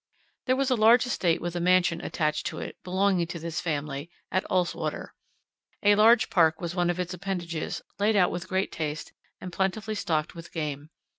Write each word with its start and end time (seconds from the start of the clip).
There 0.47 0.55
was 0.55 0.71
a 0.71 0.75
large 0.75 1.05
estate 1.05 1.41
with 1.41 1.55
a 1.55 1.59
mansion 1.59 2.01
attached 2.01 2.47
to 2.47 2.57
it, 2.57 2.75
belonging 2.83 3.27
to 3.27 3.37
this 3.39 3.61
family, 3.61 4.09
at 4.31 4.43
Ulswater. 4.49 5.09
A 5.83 5.93
large 5.93 6.31
park 6.31 6.59
was 6.59 6.73
one 6.73 6.89
of 6.89 6.99
its 6.99 7.13
appendages, 7.13 7.83
laid 7.99 8.15
out 8.15 8.31
with 8.31 8.47
great 8.49 8.71
taste, 8.71 9.13
and 9.39 9.53
plentifully 9.53 9.93
stocked 9.93 10.33
with 10.33 10.51
game. 10.51 10.89